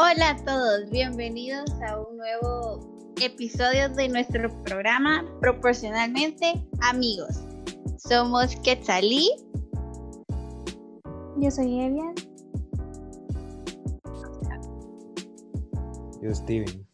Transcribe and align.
Hola 0.00 0.30
a 0.30 0.36
todos, 0.44 0.88
bienvenidos 0.90 1.68
a 1.84 1.98
un 1.98 2.18
nuevo 2.18 3.14
episodio 3.20 3.88
de 3.88 4.08
nuestro 4.08 4.48
programa 4.62 5.24
Proporcionalmente 5.40 6.54
Amigos. 6.82 7.40
Somos 7.96 8.54
Quetzalí. 8.62 9.28
Yo 11.38 11.50
soy 11.50 11.80
Evian. 11.80 12.14
Yo 16.22 16.32
Steven. 16.32 16.86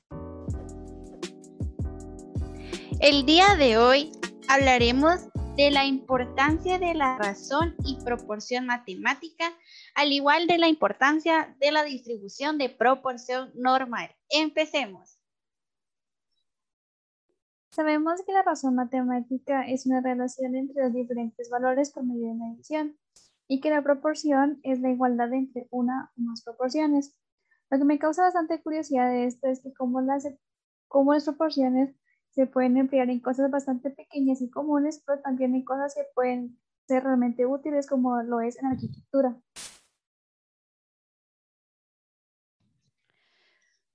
El 3.00 3.26
día 3.26 3.54
de 3.56 3.76
hoy 3.76 4.12
hablaremos 4.48 5.28
de 5.56 5.70
la 5.70 5.84
importancia 5.84 6.80
de 6.80 6.94
la 6.94 7.16
razón 7.16 7.76
y 7.84 8.02
proporción 8.04 8.66
matemática, 8.66 9.44
al 9.94 10.10
igual 10.10 10.48
de 10.48 10.58
la 10.58 10.66
importancia 10.66 11.56
de 11.60 11.70
la 11.70 11.84
distribución 11.84 12.58
de 12.58 12.70
proporción 12.70 13.52
normal. 13.54 14.10
Empecemos. 14.30 15.20
Sabemos 17.70 18.22
que 18.26 18.32
la 18.32 18.42
razón 18.42 18.74
matemática 18.74 19.62
es 19.62 19.86
una 19.86 20.00
relación 20.00 20.56
entre 20.56 20.82
los 20.82 20.92
diferentes 20.92 21.48
valores 21.50 21.92
por 21.92 22.04
medio 22.04 22.26
de 22.26 22.32
una 22.32 22.50
adición 22.50 22.96
y 23.46 23.60
que 23.60 23.70
la 23.70 23.82
proporción 23.82 24.58
es 24.64 24.80
la 24.80 24.90
igualdad 24.90 25.32
entre 25.32 25.68
una 25.70 26.10
o 26.16 26.20
más 26.20 26.42
proporciones. 26.42 27.16
Lo 27.70 27.78
que 27.78 27.84
me 27.84 28.00
causa 28.00 28.22
bastante 28.22 28.60
curiosidad 28.60 29.08
de 29.08 29.26
esto 29.26 29.46
es 29.46 29.60
que 29.60 29.72
cómo 29.72 30.00
las, 30.00 30.28
cómo 30.88 31.14
las 31.14 31.24
proporciones 31.24 31.94
se 32.34 32.46
pueden 32.46 32.76
emplear 32.76 33.10
en 33.10 33.20
cosas 33.20 33.50
bastante 33.50 33.90
pequeñas 33.90 34.40
y 34.40 34.50
comunes, 34.50 35.02
pero 35.06 35.20
también 35.20 35.54
en 35.54 35.64
cosas 35.64 35.94
que 35.94 36.02
pueden 36.14 36.58
ser 36.86 37.04
realmente 37.04 37.46
útiles 37.46 37.86
como 37.86 38.22
lo 38.22 38.40
es 38.40 38.58
en 38.58 38.66
arquitectura. 38.66 39.36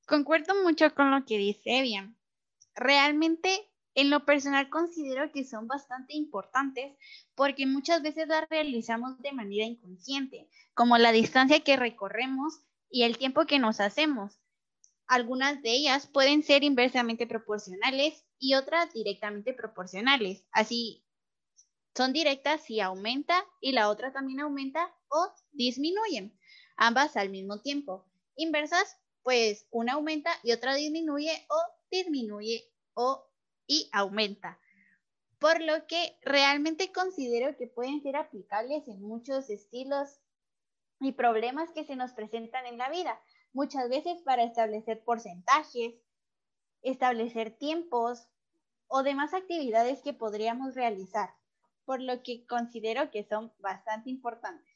Concuerdo 0.07 0.55
mucho 0.63 0.95
con 0.95 1.11
lo 1.11 1.23
que 1.25 1.38
dice 1.38 1.80
Evian. 1.80 2.17
Realmente, 2.73 3.69
en 3.94 4.09
lo 4.09 4.25
personal, 4.25 4.69
considero 4.69 5.31
que 5.31 5.44
son 5.44 5.67
bastante 5.67 6.16
importantes 6.16 6.97
porque 7.36 7.67
muchas 7.67 8.02
veces 8.02 8.27
las 8.27 8.49
realizamos 8.49 9.19
de 9.19 9.33
manera 9.33 9.66
inconsciente, 9.66 10.49
como 10.73 10.97
la 10.97 11.11
distancia 11.11 11.59
que 11.59 11.75
recorremos 11.75 12.61
y 12.89 13.03
el 13.03 13.17
tiempo 13.17 13.45
que 13.45 13.59
nos 13.59 13.81
hacemos. 13.81 14.39
Algunas 15.09 15.63
de 15.63 15.71
ellas 15.71 16.05
pueden 16.05 16.43
ser 16.43 16.63
inversamente 16.63 17.25
proporcionales 17.25 18.27
y 18.38 18.53
otras 18.53 18.93
directamente 18.93 19.55
proporcionales. 19.55 20.45
Así, 20.52 21.03
son 21.95 22.13
directas 22.13 22.61
si 22.61 22.79
aumenta 22.79 23.43
y 23.59 23.71
la 23.71 23.89
otra 23.89 24.13
también 24.13 24.39
aumenta 24.39 24.95
o 25.07 25.33
disminuyen, 25.52 26.39
ambas 26.77 27.17
al 27.17 27.31
mismo 27.31 27.59
tiempo. 27.59 28.05
Inversas, 28.35 28.97
pues 29.23 29.65
una 29.71 29.93
aumenta 29.93 30.30
y 30.43 30.52
otra 30.52 30.75
disminuye 30.75 31.43
o 31.49 31.59
disminuye 31.89 32.71
o 32.93 33.25
y 33.65 33.89
aumenta. 33.91 34.59
Por 35.39 35.59
lo 35.59 35.87
que 35.87 36.19
realmente 36.21 36.91
considero 36.91 37.57
que 37.57 37.65
pueden 37.65 38.03
ser 38.03 38.15
aplicables 38.15 38.87
en 38.87 39.02
muchos 39.02 39.49
estilos 39.49 40.19
y 40.99 41.13
problemas 41.13 41.71
que 41.71 41.83
se 41.83 41.95
nos 41.95 42.11
presentan 42.11 42.67
en 42.67 42.77
la 42.77 42.91
vida, 42.91 43.19
muchas 43.53 43.89
veces 43.89 44.22
para 44.22 44.44
establecer 44.44 45.03
porcentajes, 45.03 45.95
establecer 46.81 47.58
tiempos 47.58 48.28
o 48.88 49.03
demás 49.03 49.33
actividades 49.33 50.02
que 50.02 50.14
podríamos 50.14 50.75
realizar, 50.75 51.30
por 51.86 52.02
lo 52.02 52.23
que 52.23 52.45
considero 52.45 53.11
que 53.11 53.23
son 53.23 53.53
bastante 53.59 54.09
importantes. 54.09 54.70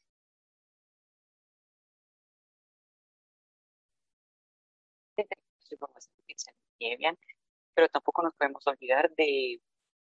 pero 7.74 7.88
tampoco 7.90 8.22
nos 8.22 8.36
podemos 8.36 8.66
olvidar 8.68 9.10
de 9.16 9.62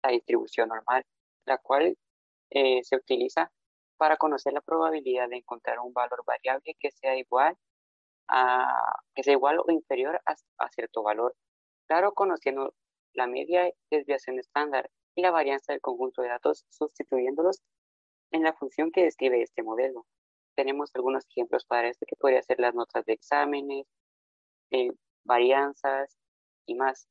la 0.03 0.11
distribución 0.11 0.69
normal, 0.69 1.03
la 1.45 1.57
cual 1.57 1.97
eh, 2.51 2.83
se 2.83 2.95
utiliza 2.95 3.51
para 3.97 4.17
conocer 4.17 4.53
la 4.53 4.61
probabilidad 4.61 5.27
de 5.29 5.37
encontrar 5.37 5.79
un 5.79 5.93
valor 5.93 6.23
variable 6.25 6.75
que 6.79 6.91
sea 6.91 7.17
igual 7.17 7.57
a, 8.29 8.67
que 9.15 9.23
sea 9.23 9.33
igual 9.33 9.59
o 9.59 9.71
inferior 9.71 10.21
a 10.25 10.69
cierto 10.69 11.03
valor. 11.03 11.35
Claro, 11.87 12.13
conociendo 12.13 12.73
la 13.13 13.27
media 13.27 13.71
desviación 13.89 14.39
estándar 14.39 14.89
y 15.15 15.21
la 15.21 15.31
varianza 15.31 15.73
del 15.73 15.81
conjunto 15.81 16.21
de 16.21 16.29
datos 16.29 16.65
sustituyéndolos 16.69 17.61
en 18.31 18.43
la 18.43 18.53
función 18.53 18.91
que 18.91 19.03
describe 19.03 19.41
este 19.41 19.63
modelo. 19.63 20.05
Tenemos 20.55 20.91
algunos 20.93 21.25
ejemplos 21.29 21.65
para 21.65 21.89
esto 21.89 22.05
que 22.07 22.15
podría 22.15 22.41
ser 22.41 22.59
las 22.59 22.75
notas 22.75 23.05
de 23.05 23.13
exámenes, 23.13 23.87
eh, 24.71 24.91
varianzas 25.23 26.17
y 26.65 26.75
más. 26.75 27.07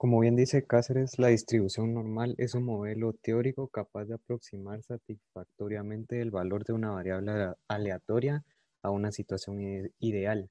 Como 0.00 0.18
bien 0.18 0.34
dice 0.34 0.66
Cáceres, 0.66 1.18
la 1.18 1.28
distribución 1.28 1.92
normal 1.92 2.34
es 2.38 2.54
un 2.54 2.64
modelo 2.64 3.12
teórico 3.12 3.68
capaz 3.68 4.06
de 4.06 4.14
aproximar 4.14 4.82
satisfactoriamente 4.82 6.22
el 6.22 6.30
valor 6.30 6.64
de 6.64 6.72
una 6.72 6.90
variable 6.90 7.52
aleatoria 7.68 8.42
a 8.80 8.88
una 8.88 9.12
situación 9.12 9.60
ideal. 9.98 10.48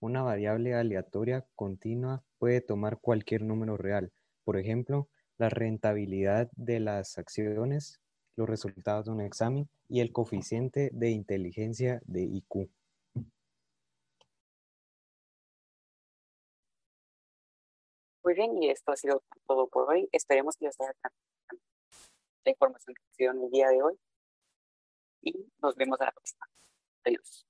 Una 0.00 0.22
variable 0.22 0.74
aleatoria 0.74 1.46
continua 1.54 2.24
puede 2.38 2.60
tomar 2.60 2.98
cualquier 2.98 3.42
número 3.42 3.76
real, 3.76 4.10
por 4.42 4.58
ejemplo, 4.58 5.08
la 5.38 5.48
rentabilidad 5.48 6.50
de 6.56 6.80
las 6.80 7.18
acciones, 7.18 8.00
los 8.34 8.48
resultados 8.48 9.04
de 9.04 9.12
un 9.12 9.20
examen 9.20 9.68
y 9.88 10.00
el 10.00 10.10
coeficiente 10.10 10.90
de 10.92 11.10
inteligencia 11.10 12.02
de 12.04 12.24
IQ. 12.24 12.68
Muy 18.28 18.34
bien, 18.34 18.62
y 18.62 18.68
esto 18.68 18.92
ha 18.92 18.96
sido 18.96 19.22
todo 19.46 19.68
por 19.68 19.90
hoy. 19.90 20.06
Esperemos 20.12 20.54
que 20.58 20.66
les 20.66 20.78
haya 20.78 20.92
la 22.44 22.50
información 22.50 22.94
que 22.94 23.02
se 23.12 23.22
dio 23.22 23.30
en 23.30 23.42
el 23.42 23.50
día 23.50 23.70
de 23.70 23.82
hoy. 23.82 23.98
Y 25.22 25.50
nos 25.62 25.74
vemos 25.76 25.98
a 26.02 26.04
la 26.04 26.12
próxima. 26.12 26.46
Adiós. 27.06 27.47